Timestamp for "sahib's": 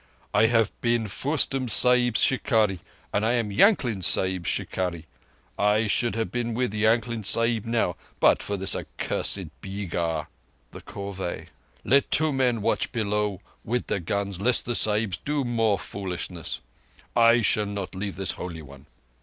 1.69-2.21, 4.01-4.49